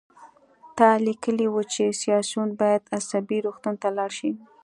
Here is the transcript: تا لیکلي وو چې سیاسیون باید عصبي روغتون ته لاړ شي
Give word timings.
تا 0.77 0.89
لیکلي 1.05 1.47
وو 1.49 1.61
چې 1.73 1.83
سیاسیون 2.01 2.49
باید 2.61 2.81
عصبي 2.97 3.37
روغتون 3.45 3.75
ته 3.81 3.89
لاړ 3.97 4.11
شي 4.19 4.31